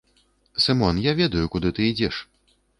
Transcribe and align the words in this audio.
Сымон, 0.63 0.95
я 1.09 1.13
ведаю, 1.21 1.45
куды 1.55 1.71
ты 1.79 1.89
ідзеш. 1.91 2.15